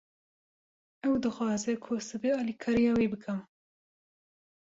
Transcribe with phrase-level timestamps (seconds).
[1.05, 3.39] Ew dixwaze ku ez sibê alîkariya wî bikim.